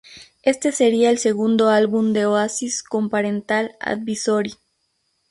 [0.41, 4.55] Este seria el segundo álbum de Oasis con Parental Advisory.